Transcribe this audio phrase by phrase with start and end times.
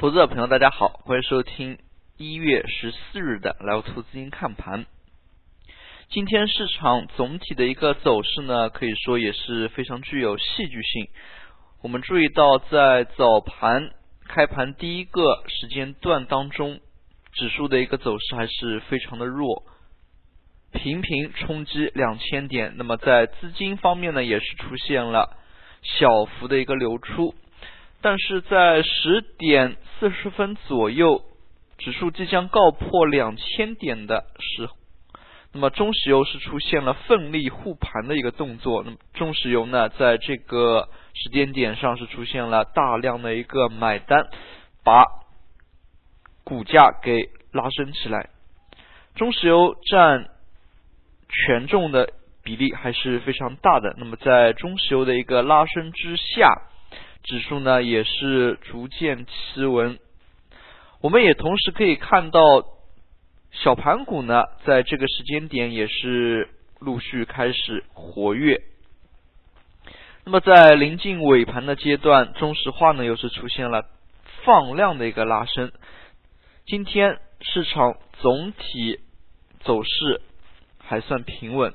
[0.00, 1.76] 投资者朋友，大家好，欢迎收听
[2.16, 4.86] 一月十四日的来投资金看盘。
[6.08, 11.08] 今天市场总体的一个走势呢，可以说也是非常具有戏剧性。
[11.82, 13.90] 我们注意到，在早盘
[14.26, 16.80] 开盘第一个时间段当中，
[17.34, 19.64] 指数的一个走势还是非常的弱，
[20.72, 22.72] 频频冲击两千点。
[22.78, 25.36] 那么在资金方面呢，也是出现了
[25.82, 27.34] 小幅的一个流出。
[28.02, 31.22] 但是在十点四十分左右，
[31.78, 34.74] 指数即将告破两千点的时候，
[35.52, 38.82] 那么中石油是出现了奋力护盘的一个动作。
[38.84, 44.28] 那么中石油呢，在这个时间点上是出现了大量的一个买单，
[44.84, 45.04] 把
[46.44, 48.30] 股价给拉升起来。
[49.14, 50.28] 中石油占
[51.28, 52.08] 权重的
[52.42, 53.94] 比例还是非常大的。
[53.98, 56.62] 那么在中石油的一个拉升之下，
[57.22, 59.98] 指数呢也是逐渐企稳，
[61.00, 62.40] 我们也同时可以看到
[63.52, 66.48] 小盘股呢在这个时间点也是
[66.78, 68.62] 陆续开始活跃。
[70.24, 73.84] 那么在临近尾盘的阶段，中石化呢又是出现了
[74.44, 75.72] 放量的一个拉升。
[76.66, 79.00] 今天市场总体
[79.60, 80.22] 走势
[80.78, 81.74] 还算平稳，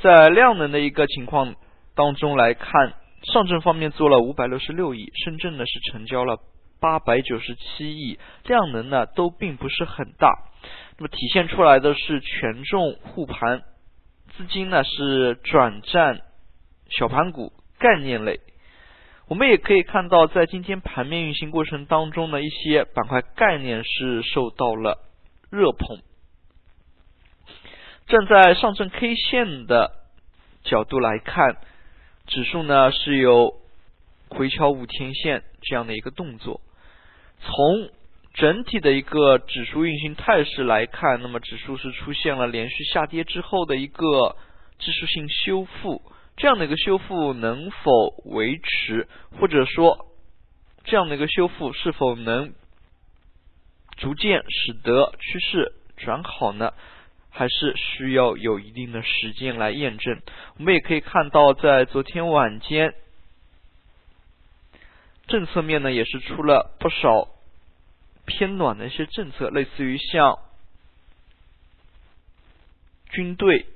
[0.00, 1.54] 在量能的一个情况
[1.94, 2.94] 当中来看。
[3.22, 6.38] 上证方面做了五百六十六亿，深圳呢是成交了
[6.80, 10.50] 八百九十七亿，量能呢都并不是很大。
[10.98, 13.62] 那么体现出来的是权重护盘，
[14.36, 16.22] 资金呢是转战
[16.90, 18.40] 小盘股、概念类。
[19.28, 24.98] 我们也可以看到，在今天盘面运行过程当中呢，一些板块概念是受到了
[25.48, 26.02] 热捧。
[28.08, 29.92] 站在上证 K 线的
[30.64, 31.58] 角度来看。
[32.32, 33.60] 指数呢是有
[34.30, 36.62] 回敲五天线这样的一个动作。
[37.42, 37.90] 从
[38.32, 44.36] 整体的一个指数运行态势来看，那么指数是出现了连续下跌之后的一个
[44.78, 46.00] 技术性修复。
[46.38, 49.06] 这样的一个修复能否维持，
[49.38, 50.06] 或者说
[50.84, 52.54] 这样的一个修复是否能
[53.98, 56.72] 逐渐使得趋势转好呢？
[57.34, 60.20] 还是需要有一定的时间来验证。
[60.58, 62.94] 我们也可以看到，在昨天晚间，
[65.26, 67.30] 政策面呢也是出了不少
[68.26, 70.38] 偏暖的一些政策，类似于像
[73.10, 73.66] 军队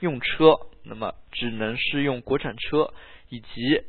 [0.00, 2.92] 用车，那么只能是用国产车，
[3.28, 3.84] 以及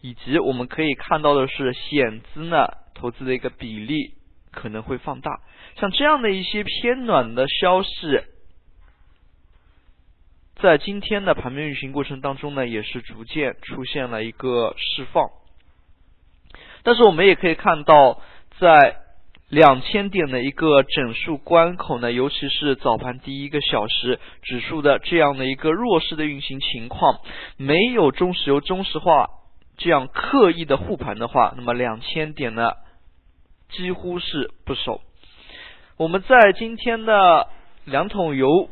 [0.00, 2.83] 以及我们可以看到的是险资呢。
[2.94, 4.14] 投资的一个比例
[4.50, 5.40] 可能会放大，
[5.76, 7.90] 像这样的一些偏暖的消息，
[10.56, 15.28] 在今天的盘面运行过程当中呢，也是逐渐出现了一个释放。
[16.84, 18.22] 但是我们也可以看到，
[18.58, 18.96] 在
[19.48, 27.20] 两千点的一个整数关口呢，尤其是早盘第一个小时指数的这样的一个弱势的运行情况，
[27.56, 29.28] 没有中石油、中石化
[29.76, 32.72] 这样刻意的护盘的话，那么两千点呢？
[33.70, 35.00] 几乎是不守。
[35.96, 37.48] 我们在今天的
[37.84, 38.68] 两桶油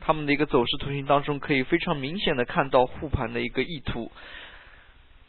[0.00, 4.10] 他们的一个走势图形当中，可以非常明显的看到护盘的一个意图。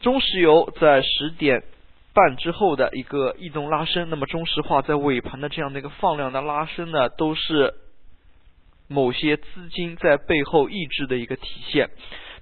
[0.00, 1.62] 中石油在十点
[2.14, 7.74] 半之后的一个异动拉升，那么中石化在尾盘的这样的一个放量的拉升呢，都是
[8.88, 11.90] 某些资金在背后抑制的一个体现。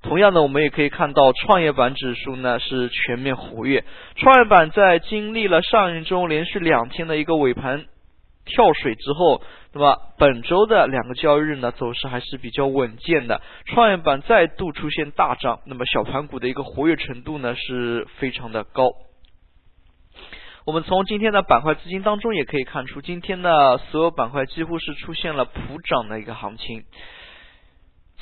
[0.02, 3.84] 同样的，我们也可以看到创业板指数呢是全面活跃。
[4.16, 7.84] 创业板在经历了上一周连续两天的一个尾盘
[8.46, 9.42] 跳水之后，
[9.74, 13.42] 那么本周的两个交易日呢走势还是比较稳健的。
[13.66, 18.88] 创业板再度出现大涨，那么小盘股的一个活跃程度呢是非常的高。
[20.64, 26.84] 我们从今天的板块资金当中也可以看出，今天的所有板块几乎是出现了普涨的一个行情。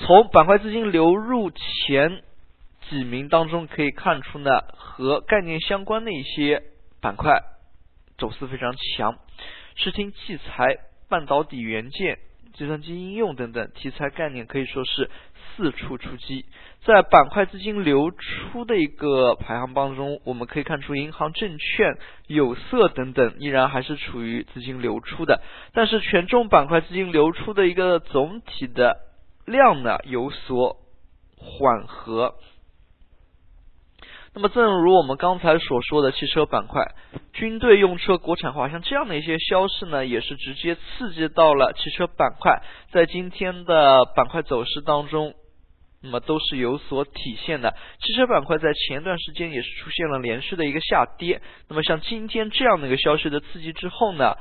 [0.00, 2.22] 从板块资金流入前
[2.88, 6.62] 几名当中可以看出呢，和概念相关的一些
[7.00, 7.42] 板块
[8.16, 9.18] 走势非常强，
[9.74, 10.77] 视听器材、
[11.09, 12.18] 半导体元件、
[12.54, 15.10] 计算机应用等等题材概念可以说是
[15.56, 16.47] 四处出击。
[16.84, 21.98] 在板块资金流出的一个排行榜中，我们可以看出银行、证券、
[22.28, 25.42] 有色等等依然还是处于资金流出的，
[25.72, 29.08] 但是权重板块资金流出的一个总体的。
[29.50, 30.77] 量呢有所
[31.36, 32.34] 缓和，
[34.34, 36.95] 那么正如我们刚才所说的汽车板块，
[37.33, 42.62] 军队用车国产化，像这样的一些消息呢，也是直接刺激到了汽车板块，
[42.92, 45.34] 在今天的板块走势当中
[46.00, 47.74] 那么都是有所体现的。
[48.00, 51.42] 汽车板块在前段时间也是出现了连续的一个下跌。
[51.68, 54.36] 那么像今天这样的一个消息的刺激之后呢，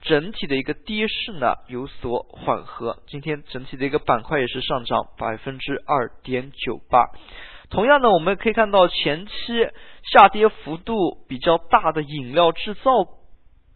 [0.00, 3.02] 整体的一个跌势呢有所缓和。
[3.06, 7.04] 今天整体的一个板块也是上涨百分之二点九八。
[7.70, 9.32] 同样呢，我们可以看到前期
[10.12, 10.94] 下跌幅度
[11.28, 12.90] 比较大的饮料制造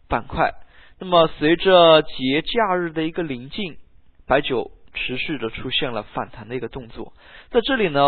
[0.07, 0.51] 板块，
[0.99, 3.77] 那么随着节假日的一个临近，
[4.27, 4.71] 白酒。
[4.95, 7.13] 持续的出现了反弹的一个动作，
[7.49, 7.99] 在这里呢，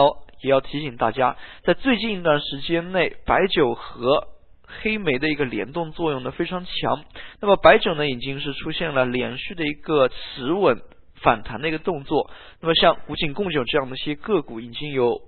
[0.44, 4.28] 也要提醒大家，在最近一段时间内，白酒和
[4.68, 7.06] 黑莓的一个联动作用呢非常强。
[7.40, 10.82] 那么白酒呢，已经是出现了连续的一个持稳
[11.16, 12.30] 反弹的一个动作。
[12.62, 15.22] 那么像古井贡酒这样的一些个股，已经有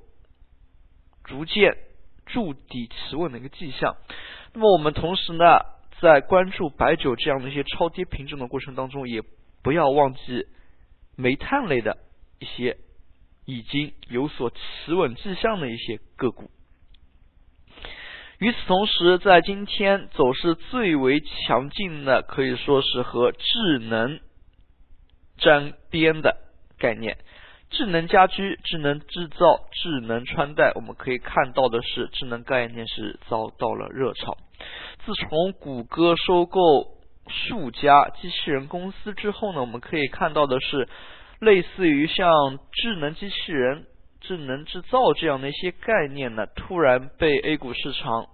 [1.23, 1.77] 逐渐
[2.25, 3.95] 筑底持稳的一个迹象。
[4.53, 5.59] 那么我们同时呢，
[6.01, 9.21] 在关注白酒这样的一些超跌品种的过程当中，也
[9.63, 10.47] 不要忘记。
[11.19, 11.97] 煤炭类的
[12.37, 12.77] 一些
[13.45, 16.51] 已经有所持稳迹象的一些个股。
[18.39, 24.19] 与此同时，在今天走势最为强劲的，可以说是和智能
[25.37, 26.37] 沾边的
[26.77, 27.17] 概念。
[27.69, 34.37] 智能家居、智能制造、智能穿戴，我们可以看到的是，智能概念是遭到了热炒。
[35.05, 36.95] 自从谷歌收购。
[37.29, 40.87] 数家机器人公司之后呢，我们可以看到的是，
[41.41, 43.85] 类似于像智能机器人、
[44.27, 48.27] 智能制造这样的一些概念呢，突然被 A 股市场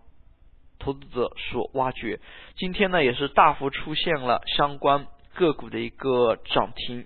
[0.79, 2.19] 投资者所挖掘。
[2.55, 5.05] 今天呢，也是大幅出现了相关
[5.35, 7.05] 个股的一个涨停。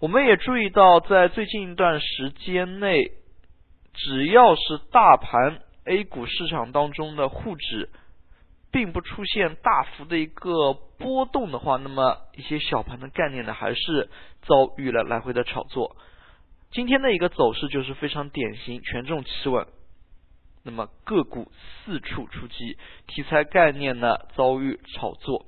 [0.00, 3.12] 我们也注意到，在最近一段时间内，
[3.94, 7.88] 只要是大盘 A 股市场当中的沪指。
[8.70, 14.10] 并不出现大幅的一个波动的话，那么一些小盘的概念呢，还是
[14.42, 15.96] 遭遇了来回的炒作。
[16.70, 19.66] 今天的一个走势就是非常典型，权重企稳，
[20.64, 21.50] 那么个股
[21.84, 22.76] 四处出击，
[23.06, 25.46] 题材概念呢遭遇炒作。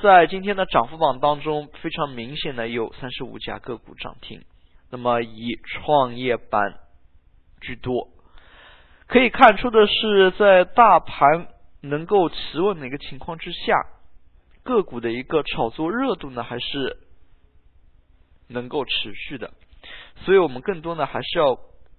[0.00, 4.44] 在今天的涨幅榜当中，非常明显的有三十五家个股涨停，
[4.90, 6.78] 那么以创业板
[7.60, 8.08] 居多。
[9.06, 11.48] 可以看出的是，在大盘。
[11.82, 13.86] 能够持稳的一个情况之下，
[14.62, 16.98] 个股的一个炒作热度呢，还是
[18.48, 19.54] 能够持续的。
[20.24, 21.58] 所以我们更多呢，还是要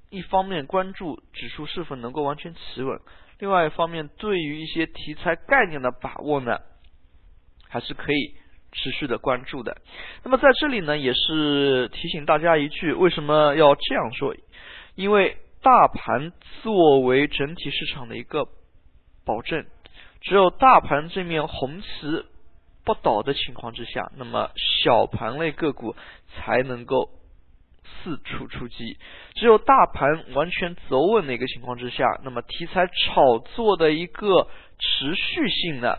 [0.10, 3.00] 一方面关注指数是否能够完全企稳，
[3.40, 6.58] 另外一方面对于一些题材概念的把握呢，
[7.70, 8.36] 还是可以
[8.72, 9.78] 持续的关注的。
[10.24, 14.36] 那么在这里呢，也是提醒大家一句，为什么要这样说？
[14.96, 16.32] 因为大盘
[16.64, 18.48] 作为整体市场的一个。
[19.24, 19.68] 保证，
[20.22, 21.88] 只有大盘这面红旗
[22.84, 24.50] 不倒的情况之下，那么
[24.84, 25.96] 小盘类个股
[26.34, 27.12] 才能够
[28.04, 28.98] 四处出击。
[29.36, 34.48] 只有大盘完全走稳的一个情况之下，那么题材炒作的一个
[34.80, 35.96] 持续性呢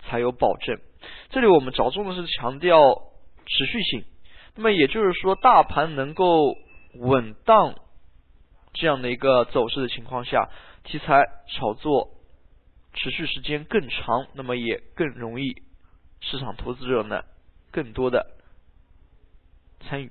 [0.00, 0.78] 才有保证。
[1.30, 2.80] 这里我们着重的是强调
[3.46, 4.04] 持续性。
[4.56, 6.56] 那么也就是说，大盘能够
[6.94, 7.74] 稳当
[8.72, 10.50] 这样的一个走势的情况下，
[10.84, 12.16] 题材炒作。
[12.92, 15.62] 持续时间更长，那么也更容易
[16.20, 17.22] 市场投资者呢
[17.70, 18.26] 更多的
[19.78, 20.10] 参与。